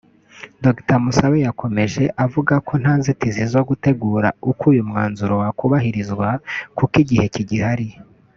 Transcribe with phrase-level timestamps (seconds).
[0.63, 6.27] Dr Musabe yakomeje yavuze ko nta nzitizi zo gutegura uko uyu mwanzuro wakubahirizwa
[6.77, 7.87] kuko igihe kigihari